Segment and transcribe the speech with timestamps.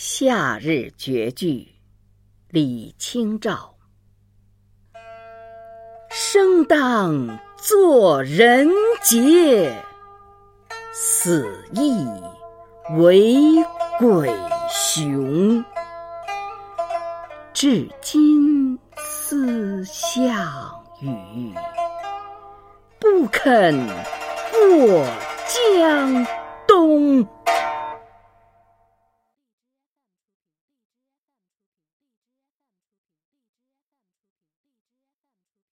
[0.00, 1.74] 夏日绝句
[2.50, 3.74] 李清照。
[6.08, 8.70] 生当作人
[9.02, 9.74] 杰
[10.92, 12.06] 死亦
[12.96, 13.34] 为
[13.98, 14.32] 鬼
[14.70, 15.64] 雄。
[17.52, 20.32] 至今思项
[21.00, 21.52] 羽
[23.00, 23.84] 不肯
[24.52, 25.04] 过
[25.48, 26.24] 江
[26.68, 27.26] 东。